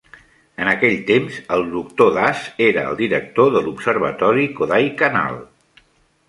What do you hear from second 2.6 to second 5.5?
era el director de l'observatori Kodaikanal.